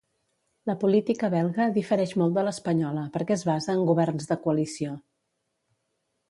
[0.69, 4.97] La política Belga difereix molt de l'espanyola perquè es basa en governs de coalició.